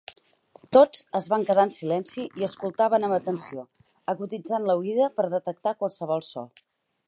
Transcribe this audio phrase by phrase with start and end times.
[0.77, 3.67] Tots es van quedar en silenci i escoltaven amb atenció,
[4.15, 6.49] aguditzant la oïda per detectar qualsevol so.